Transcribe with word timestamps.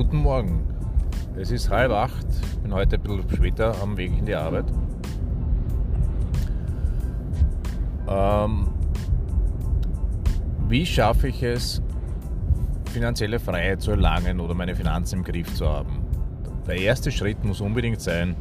Guten 0.00 0.22
Morgen. 0.22 0.64
Es 1.36 1.50
ist 1.50 1.68
halb 1.68 1.92
acht. 1.92 2.26
Ich 2.54 2.58
bin 2.60 2.72
heute 2.72 2.96
ein 2.96 3.02
bisschen 3.02 3.36
später 3.36 3.74
am 3.82 3.98
Weg 3.98 4.16
in 4.16 4.24
die 4.24 4.34
Arbeit. 4.34 4.64
Ähm, 8.08 8.68
wie 10.68 10.86
schaffe 10.86 11.28
ich 11.28 11.42
es, 11.42 11.82
finanzielle 12.90 13.38
Freiheit 13.38 13.82
zu 13.82 13.90
erlangen 13.90 14.40
oder 14.40 14.54
meine 14.54 14.74
Finanzen 14.74 15.16
im 15.16 15.22
Griff 15.22 15.54
zu 15.54 15.68
haben? 15.68 16.02
Der 16.66 16.76
erste 16.76 17.12
Schritt 17.12 17.44
muss 17.44 17.60
unbedingt 17.60 18.00
sein, 18.00 18.34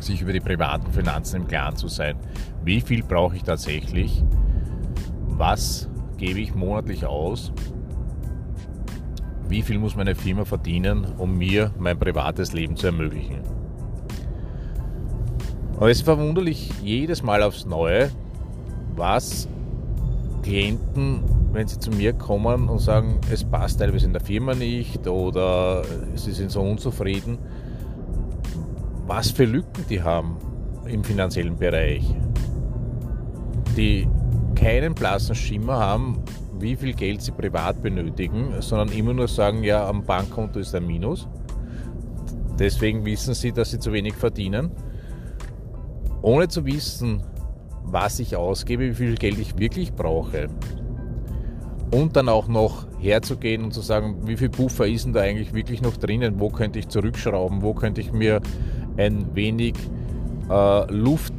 sich 0.00 0.20
über 0.20 0.34
die 0.34 0.40
privaten 0.40 0.92
Finanzen 0.92 1.36
im 1.36 1.46
Klaren 1.46 1.76
zu 1.76 1.88
sein. 1.88 2.14
Wie 2.62 2.82
viel 2.82 3.02
brauche 3.02 3.36
ich 3.36 3.42
tatsächlich? 3.42 4.22
Was 5.28 5.88
gebe 6.18 6.40
ich 6.40 6.54
monatlich 6.54 7.06
aus? 7.06 7.54
Wie 9.48 9.62
viel 9.62 9.78
muss 9.78 9.94
meine 9.94 10.14
Firma 10.14 10.44
verdienen, 10.44 11.06
um 11.18 11.38
mir 11.38 11.72
mein 11.78 11.98
privates 11.98 12.52
Leben 12.52 12.76
zu 12.76 12.86
ermöglichen? 12.86 13.40
Aber 15.76 15.90
es 15.90 15.98
ist 15.98 16.04
verwunderlich 16.04 16.70
jedes 16.82 17.22
Mal 17.22 17.42
aufs 17.42 17.64
Neue, 17.64 18.10
was 18.96 19.46
Klienten, 20.42 21.22
wenn 21.52 21.68
sie 21.68 21.78
zu 21.78 21.90
mir 21.90 22.12
kommen 22.12 22.68
und 22.68 22.80
sagen, 22.80 23.20
es 23.30 23.44
passt 23.44 23.78
teilweise 23.78 24.06
in 24.06 24.12
der 24.12 24.22
Firma 24.22 24.54
nicht 24.54 25.06
oder 25.06 25.84
sie 26.14 26.32
sind 26.32 26.50
so 26.50 26.62
unzufrieden, 26.62 27.38
was 29.06 29.30
für 29.30 29.44
Lücken 29.44 29.84
die 29.88 30.02
haben 30.02 30.36
im 30.86 31.04
finanziellen 31.04 31.56
Bereich. 31.56 32.14
Die 33.76 34.08
keinen 34.54 34.94
blassen 34.94 35.34
Schimmer 35.34 35.78
haben, 35.78 36.22
wie 36.60 36.76
viel 36.76 36.94
Geld 36.94 37.22
sie 37.22 37.32
privat 37.32 37.82
benötigen, 37.82 38.54
sondern 38.60 38.88
immer 38.96 39.14
nur 39.14 39.28
sagen, 39.28 39.62
ja, 39.62 39.88
am 39.88 40.04
Bankkonto 40.04 40.58
ist 40.58 40.74
ein 40.74 40.86
Minus. 40.86 41.28
Deswegen 42.58 43.04
wissen 43.04 43.34
sie, 43.34 43.52
dass 43.52 43.70
sie 43.70 43.78
zu 43.78 43.92
wenig 43.92 44.14
verdienen. 44.14 44.70
Ohne 46.22 46.48
zu 46.48 46.64
wissen, 46.64 47.22
was 47.84 48.18
ich 48.18 48.36
ausgebe, 48.36 48.90
wie 48.90 48.94
viel 48.94 49.14
Geld 49.14 49.38
ich 49.38 49.58
wirklich 49.58 49.92
brauche. 49.92 50.48
Und 51.92 52.16
dann 52.16 52.28
auch 52.28 52.48
noch 52.48 52.86
herzugehen 53.00 53.62
und 53.62 53.72
zu 53.72 53.80
sagen, 53.80 54.26
wie 54.26 54.36
viel 54.36 54.48
Puffer 54.48 54.86
ist 54.86 55.04
denn 55.04 55.12
da 55.12 55.20
eigentlich 55.20 55.54
wirklich 55.54 55.82
noch 55.82 55.96
drinnen? 55.96 56.40
Wo 56.40 56.48
könnte 56.48 56.78
ich 56.78 56.88
zurückschrauben? 56.88 57.62
Wo 57.62 57.74
könnte 57.74 58.00
ich 58.00 58.12
mir 58.12 58.40
ein 58.96 59.34
wenig 59.34 59.74
äh, 60.50 60.92
Luft 60.92 61.34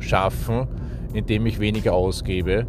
schaffen, 0.00 0.66
indem 1.12 1.46
ich 1.46 1.60
weniger 1.60 1.92
ausgebe? 1.92 2.66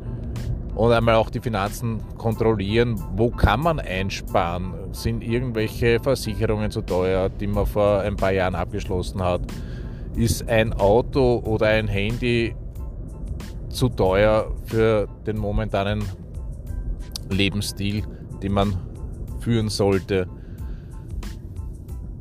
Und 0.75 0.91
einmal 0.91 1.15
auch 1.15 1.29
die 1.29 1.39
Finanzen 1.39 2.03
kontrollieren, 2.17 3.01
wo 3.15 3.29
kann 3.29 3.61
man 3.61 3.79
einsparen? 3.79 4.73
Sind 4.91 5.23
irgendwelche 5.23 6.01
Versicherungen 6.01 6.69
zu 6.69 6.81
teuer, 6.81 7.29
die 7.29 7.47
man 7.47 7.65
vor 7.65 8.01
ein 8.01 8.17
paar 8.17 8.33
Jahren 8.33 8.55
abgeschlossen 8.55 9.23
hat? 9.23 9.41
Ist 10.15 10.49
ein 10.49 10.73
Auto 10.73 11.41
oder 11.45 11.67
ein 11.67 11.87
Handy 11.87 12.55
zu 13.69 13.87
teuer 13.87 14.53
für 14.65 15.07
den 15.25 15.37
momentanen 15.37 16.03
Lebensstil, 17.29 18.03
den 18.43 18.51
man 18.51 18.75
führen 19.39 19.69
sollte? 19.69 20.27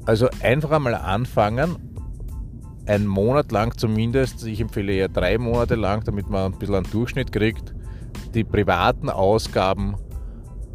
Also 0.07 0.29
einfach 0.43 0.71
einmal 0.71 0.95
anfangen, 0.95 1.77
einen 2.87 3.07
Monat 3.07 3.51
lang 3.51 3.77
zumindest, 3.77 4.47
ich 4.47 4.61
empfehle 4.61 4.93
eher 4.93 5.09
drei 5.09 5.39
Monate 5.39 5.75
lang, 5.75 6.05
damit 6.05 6.29
man 6.29 6.53
ein 6.53 6.59
bisschen 6.59 6.77
einen 6.77 6.91
Durchschnitt 6.91 7.33
kriegt, 7.33 7.75
die 8.35 8.45
privaten 8.45 9.09
Ausgaben 9.09 9.97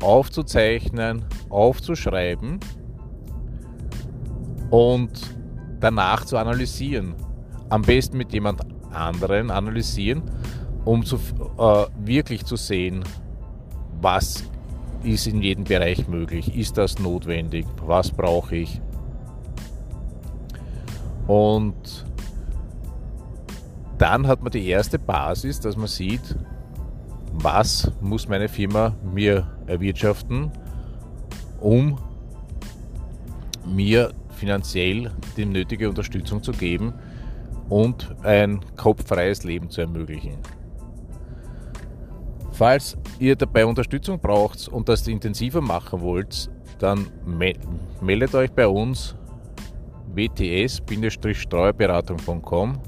aufzuzeichnen, 0.02 1.26
aufzuschreiben 1.50 2.60
und 4.70 5.12
danach 5.80 6.26
zu 6.26 6.38
analysieren. 6.38 7.16
Am 7.70 7.82
besten 7.82 8.18
mit 8.18 8.34
jemand 8.34 8.62
anderen 8.92 9.52
analysieren, 9.52 10.24
um 10.86 11.06
zu, 11.06 11.18
äh, 11.18 11.86
wirklich 12.04 12.46
zu 12.46 12.56
sehen, 12.56 13.04
was 14.02 14.44
ist 15.04 15.28
in 15.28 15.42
jedem 15.42 15.64
Bereich 15.64 16.08
möglich, 16.08 16.56
ist 16.56 16.78
das 16.78 17.00
notwendig, 17.00 17.66
was 17.86 18.12
brauche 18.12 18.56
ich. 18.56 18.82
Und 21.28 22.06
dann 23.98 24.28
hat 24.28 24.42
man 24.42 24.52
die 24.52 24.68
erste 24.68 24.98
Basis, 24.98 25.60
dass 25.60 25.78
man 25.78 25.88
sieht, 25.88 26.36
was 27.34 27.92
muss 28.02 28.28
meine 28.28 28.50
Firma 28.50 28.96
mir 29.14 29.46
erwirtschaften, 29.68 30.52
um 31.60 32.00
mir 33.66 34.12
finanziell 34.36 35.12
die 35.38 35.46
nötige 35.46 35.88
Unterstützung 35.90 36.42
zu 36.42 36.52
geben 36.52 36.94
und 37.70 38.16
ein 38.24 38.62
kopffreies 38.76 39.44
Leben 39.44 39.70
zu 39.70 39.82
ermöglichen. 39.82 40.40
Falls 42.52 42.98
ihr 43.20 43.36
dabei 43.36 43.64
Unterstützung 43.66 44.20
braucht 44.20 44.68
und 44.68 44.90
das 44.90 45.08
intensiver 45.08 45.62
machen 45.62 46.02
wollt, 46.02 46.50
dann 46.80 47.06
meldet 48.02 48.34
euch 48.36 48.52
bei 48.52 48.68
uns 48.68 49.16
wts-steuerberatung.com 50.14 52.80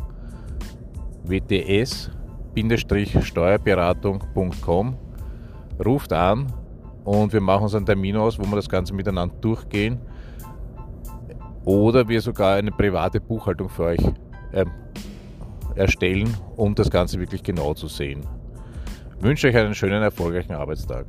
wts 1.24 2.12
steuerberatung.com. 3.22 4.98
Ruft 5.84 6.14
an 6.14 6.54
und 7.04 7.34
wir 7.34 7.42
machen 7.42 7.64
uns 7.64 7.76
einen 7.76 7.86
Termin 7.86 8.16
aus, 8.18 8.38
wo 8.38 8.44
wir 8.44 8.56
das 8.56 8.70
Ganze 8.70 8.94
miteinander 8.94 9.36
durchgehen. 9.42 10.00
Oder 11.64 12.08
wir 12.08 12.22
sogar 12.22 12.56
eine 12.56 12.72
private 12.72 13.20
Buchhaltung 13.20 13.70
für 13.70 13.84
euch 13.86 14.00
äh, 14.52 14.66
erstellen, 15.76 16.34
um 16.56 16.76
das 16.76 16.90
Ganze 16.90 17.20
wirklich 17.20 17.44
genau 17.44 17.74
zu 17.74 17.88
sehen. 17.88 18.22
Ich 19.18 19.24
wünsche 19.24 19.48
euch 19.48 19.56
einen 19.56 19.76
schönen, 19.76 20.02
erfolgreichen 20.02 20.54
Arbeitstag. 20.54 21.06